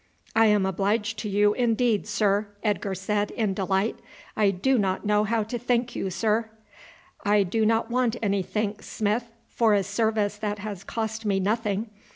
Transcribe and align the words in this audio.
"I 0.35 0.47
am 0.47 0.65
obliged 0.65 1.19
to 1.19 1.29
you 1.29 1.53
indeed, 1.53 2.07
sir," 2.07 2.47
Edgar 2.63 2.95
said 2.95 3.29
in 3.29 3.53
delight. 3.53 3.99
"I 4.35 4.49
do 4.49 4.79
not 4.79 5.05
know 5.05 5.25
how 5.25 5.43
to 5.43 5.59
thank 5.59 5.95
you, 5.95 6.09
sir." 6.09 6.49
"I 7.23 7.43
do 7.43 7.67
not 7.67 7.91
want 7.91 8.15
any 8.19 8.41
thanks, 8.41 8.87
Smith, 8.89 9.29
for 9.47 9.75
a 9.75 9.83
service 9.83 10.37
that 10.37 10.57
has 10.57 10.83
cost 10.83 11.23
me 11.23 11.39
nothing. 11.39 11.91